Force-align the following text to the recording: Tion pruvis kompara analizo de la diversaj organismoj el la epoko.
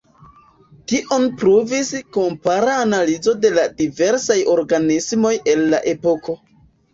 Tion 0.93 1.27
pruvis 1.41 1.91
kompara 2.17 2.77
analizo 2.85 3.35
de 3.43 3.51
la 3.59 3.67
diversaj 3.83 4.39
organismoj 4.55 5.35
el 5.55 5.63
la 5.77 5.83
epoko. 5.95 6.37